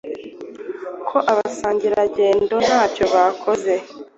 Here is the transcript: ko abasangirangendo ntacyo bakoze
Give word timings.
ko 1.07 1.17
abasangirangendo 1.31 2.55
ntacyo 2.67 3.05
bakoze 3.13 3.73